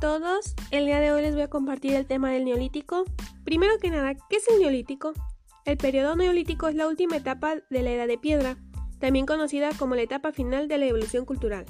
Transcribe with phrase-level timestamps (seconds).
[0.00, 3.04] todos, el día de hoy les voy a compartir el tema del neolítico.
[3.44, 5.12] Primero que nada, ¿qué es el neolítico?
[5.66, 8.56] El periodo neolítico es la última etapa de la edad de piedra,
[8.98, 11.66] también conocida como la etapa final de la evolución cultural.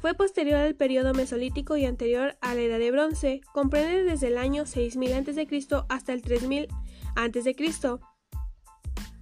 [0.00, 4.38] Fue posterior al periodo mesolítico y anterior a la edad de bronce, comprende desde el
[4.38, 5.46] año 6000 a.C.
[5.90, 6.68] hasta el 3000
[7.16, 7.56] a.C.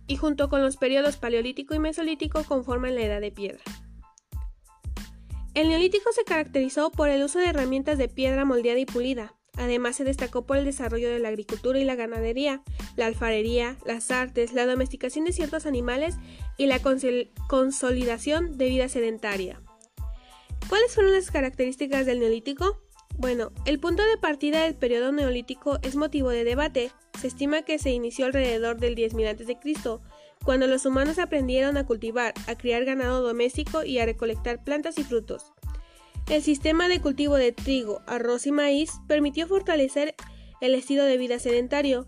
[0.06, 3.60] y junto con los periodos paleolítico y mesolítico conforman la edad de piedra.
[5.54, 9.34] El neolítico se caracterizó por el uso de herramientas de piedra moldeada y pulida.
[9.56, 12.62] Además se destacó por el desarrollo de la agricultura y la ganadería,
[12.96, 16.16] la alfarería, las artes, la domesticación de ciertos animales
[16.56, 16.80] y la
[17.48, 19.60] consolidación de vida sedentaria.
[20.68, 22.80] ¿Cuáles fueron las características del neolítico?
[23.16, 26.92] Bueno, el punto de partida del periodo neolítico es motivo de debate.
[27.20, 30.00] Se estima que se inició alrededor del 10.000 a.C.,
[30.44, 35.04] cuando los humanos aprendieron a cultivar, a criar ganado doméstico y a recolectar plantas y
[35.04, 35.52] frutos.
[36.28, 40.14] El sistema de cultivo de trigo, arroz y maíz permitió fortalecer
[40.60, 42.06] el estilo de vida sedentario.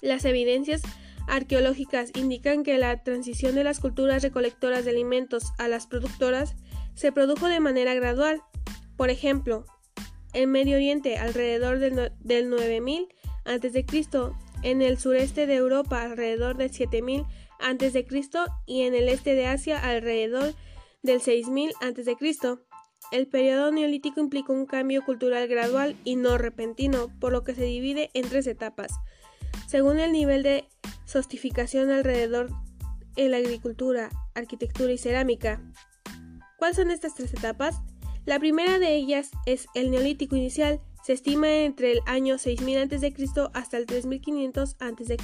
[0.00, 0.82] Las evidencias
[1.26, 6.56] arqueológicas indican que la transición de las culturas recolectoras de alimentos a las productoras
[6.94, 8.42] se produjo de manera gradual.
[8.96, 9.64] Por ejemplo,
[10.32, 13.08] en Medio Oriente alrededor del, del 9000
[13.44, 13.84] a.C
[14.64, 17.24] en el sureste de Europa alrededor del 7000
[17.60, 18.06] a.C.
[18.66, 20.54] y en el este de Asia alrededor
[21.02, 22.16] del 6000 a.C.
[23.12, 27.64] El periodo neolítico implica un cambio cultural gradual y no repentino, por lo que se
[27.64, 28.90] divide en tres etapas.
[29.68, 30.68] Según el nivel de
[31.04, 32.50] sostificación alrededor
[33.16, 35.60] en la agricultura, arquitectura y cerámica.
[36.58, 37.76] ¿Cuáles son estas tres etapas?
[38.24, 43.14] La primera de ellas es el neolítico inicial, se estima entre el año 6000 a.C.
[43.52, 45.18] hasta el 3500 a.C.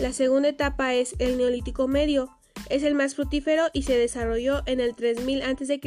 [0.00, 2.36] La segunda etapa es el Neolítico Medio.
[2.68, 5.80] Es el más fructífero y se desarrolló en el 3000 a.C.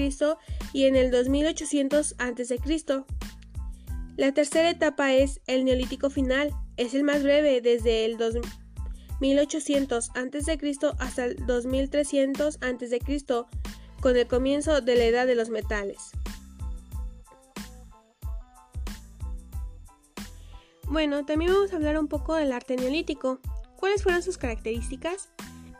[0.72, 3.04] y en el 2800 a.C.
[4.16, 6.52] La tercera etapa es el Neolítico Final.
[6.78, 10.80] Es el más breve desde el 2800 a.C.
[11.00, 13.00] hasta el 2300 a.C.
[14.00, 16.14] con el comienzo de la Edad de los Metales.
[20.94, 23.40] Bueno, también vamos a hablar un poco del arte neolítico.
[23.78, 25.32] ¿Cuáles fueron sus características?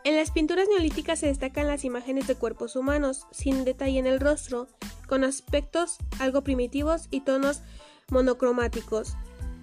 [0.02, 4.18] En las pinturas neolíticas se destacan las imágenes de cuerpos humanos, sin detalle en el
[4.18, 4.66] rostro,
[5.06, 7.62] con aspectos algo primitivos y tonos
[8.10, 9.14] monocromáticos.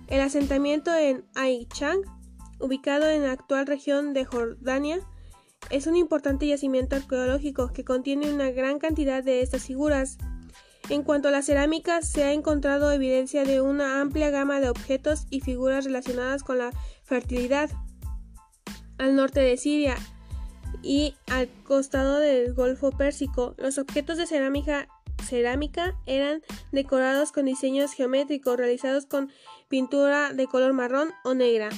[0.07, 2.00] El asentamiento en Aichang,
[2.62, 5.01] ubicado en la actual región de Jordania,
[5.69, 10.18] es un importante yacimiento arqueológico que contiene una gran cantidad de estas figuras.
[10.91, 15.25] En cuanto a la cerámica, se ha encontrado evidencia de una amplia gama de objetos
[15.29, 16.72] y figuras relacionadas con la
[17.06, 17.69] fertilidad.
[18.97, 19.96] Al norte de Siria
[20.84, 24.90] y al costado del Golfo Pérsico, los objetos de cerámica,
[25.24, 26.41] cerámica eran
[26.74, 29.31] decorados con diseños geométricos realizados con
[29.69, 31.69] pintura de color marrón o negra.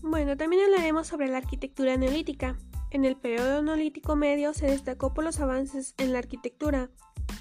[0.00, 2.56] Bueno, también hablaremos sobre la arquitectura neolítica.
[2.96, 6.88] En el periodo neolítico medio se destacó por los avances en la arquitectura,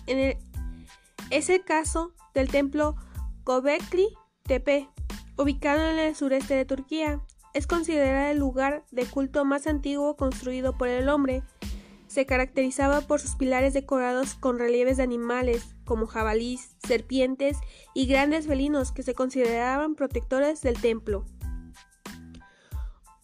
[0.05, 2.97] es el caso del templo
[3.45, 4.09] Göbekli
[4.43, 4.89] Tepe,
[5.37, 7.21] ubicado en el sureste de Turquía.
[7.53, 11.41] Es considerado el lugar de culto más antiguo construido por el hombre.
[12.07, 17.59] Se caracterizaba por sus pilares decorados con relieves de animales, como jabalís, serpientes
[17.93, 21.23] y grandes felinos que se consideraban protectores del templo.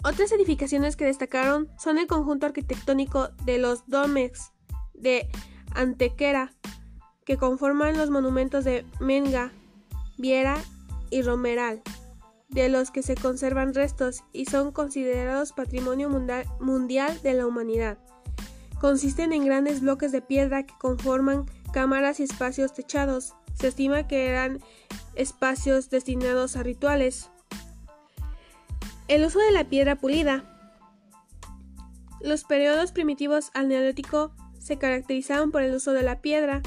[0.04, 4.52] Otras edificaciones que destacaron son el conjunto arquitectónico de los Domex
[4.94, 5.30] de
[5.76, 6.54] Antequera,
[7.24, 9.52] que conforman los monumentos de Menga,
[10.18, 10.58] Viera
[11.12, 11.84] y Romeral,
[12.50, 16.10] de los que se conservan restos y son considerados patrimonio
[16.60, 18.00] mundial de la humanidad.
[18.80, 23.36] Consisten en grandes bloques de piedra que conforman cámaras y espacios techados.
[23.54, 24.60] Se estima que eran
[25.14, 27.30] espacios destinados a rituales.
[29.12, 30.46] El uso de la piedra pulida.
[32.22, 36.62] Los periodos primitivos al neolítico se caracterizaban por el uso de la piedra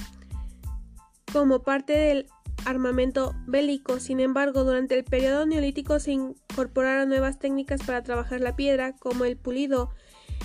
[1.32, 2.26] como parte del
[2.66, 3.98] armamento bélico.
[3.98, 9.24] Sin embargo, durante el periodo neolítico se incorporaron nuevas técnicas para trabajar la piedra, como
[9.24, 9.88] el pulido.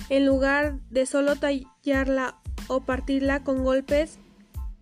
[0.08, 4.18] En lugar de solo tallarla o partirla con golpes,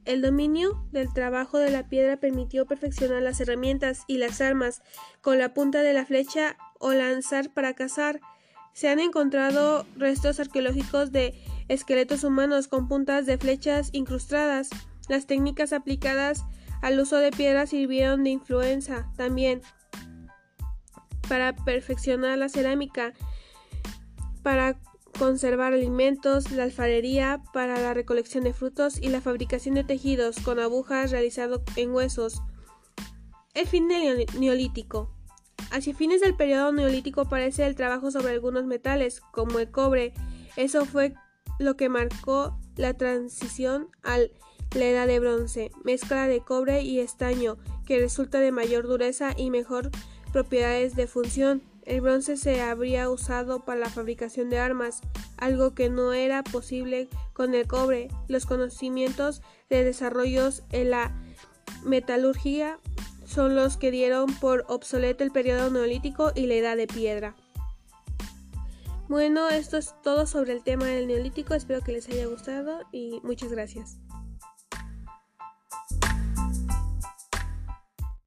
[0.05, 4.83] el dominio del trabajo de la piedra permitió perfeccionar las herramientas y las armas
[5.21, 8.21] con la punta de la flecha o lanzar para cazar.
[8.73, 11.35] Se han encontrado restos arqueológicos de
[11.69, 14.71] esqueletos humanos con puntas de flechas incrustadas.
[15.09, 16.45] Las técnicas aplicadas
[16.83, 19.63] al uso de piedra sirvieron de influencia también
[21.29, 23.13] para perfeccionar la cerámica,
[24.43, 24.79] para
[25.19, 30.59] conservar alimentos, la alfarería para la recolección de frutos y la fabricación de tejidos con
[30.59, 32.41] agujas realizado en huesos.
[33.55, 35.18] El fin del neolítico.
[35.71, 40.15] Hacia fines del periodo neolítico aparece el trabajo sobre algunos metales, como el cobre.
[40.57, 41.15] Eso fue
[41.59, 47.59] lo que marcó la transición a la edad de bronce, mezcla de cobre y estaño,
[47.87, 49.91] que resulta de mayor dureza y mejor
[50.33, 51.63] propiedades de función.
[51.85, 55.01] El bronce se habría usado para la fabricación de armas,
[55.39, 58.09] algo que no era posible con el cobre.
[58.29, 61.15] Los conocimientos de desarrollos en la
[61.85, 62.79] metalurgia
[63.29, 67.37] son los que dieron por obsoleto el periodo neolítico y la edad de piedra.
[69.09, 71.55] Bueno, esto es todo sobre el tema del neolítico.
[71.55, 73.99] Espero que les haya gustado y muchas gracias.